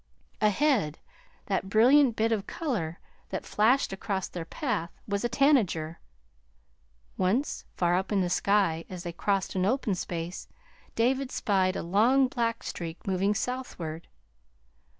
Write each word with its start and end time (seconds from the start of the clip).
Ahead, 0.41 0.97
that 1.45 1.69
brilliant 1.69 2.15
bit 2.15 2.31
of 2.31 2.47
color 2.47 2.97
that 3.29 3.45
flashed 3.45 3.93
across 3.93 4.27
their 4.27 4.45
path 4.45 4.89
was 5.07 5.23
a 5.23 5.29
tanager. 5.29 5.99
Once, 7.17 7.65
far 7.75 7.95
up 7.95 8.11
in 8.11 8.19
the 8.21 8.27
sky, 8.31 8.83
as 8.89 9.03
they 9.03 9.13
crossed 9.13 9.53
an 9.53 9.63
open 9.63 9.93
space, 9.93 10.47
David 10.95 11.29
spied 11.31 11.75
a 11.75 11.83
long 11.83 12.27
black 12.27 12.63
streak 12.63 13.05
moving 13.05 13.35
southward. 13.35 14.07